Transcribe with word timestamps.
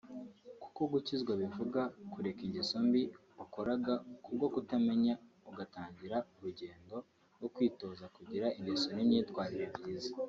Kuko 0.63 0.81
gukizwa 0.93 1.31
bivuga 1.41 1.81
kureka 2.11 2.41
ingeso 2.47 2.75
mbi 2.87 3.01
wakoraga 3.37 3.93
kubwo 4.23 4.45
kutamenya 4.53 5.13
ugatangira 5.49 6.17
urugendo 6.35 6.95
rwo 7.37 7.47
kwitoza 7.55 8.05
kugira 8.15 8.47
ingeso 8.57 8.87
n’imyitware 8.95 9.59
byiza 9.75 10.09